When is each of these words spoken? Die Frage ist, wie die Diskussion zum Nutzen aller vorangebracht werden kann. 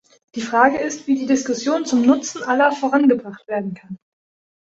Die 0.33 0.41
Frage 0.41 0.79
ist, 0.79 1.05
wie 1.05 1.13
die 1.13 1.27
Diskussion 1.27 1.85
zum 1.85 2.01
Nutzen 2.01 2.41
aller 2.41 2.71
vorangebracht 2.71 3.47
werden 3.47 3.75
kann. 3.75 3.99